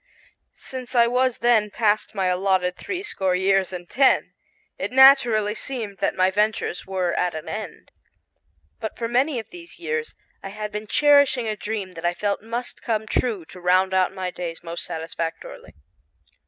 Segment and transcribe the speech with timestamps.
[0.55, 4.33] Since I was then past my allotted three score years and ten,
[4.79, 7.91] it naturally seemed that my ventures were at an end.
[8.79, 12.41] But for many of these years I had been cherishing a dream that I felt
[12.41, 15.75] must come true to round out my days most satisfactorily.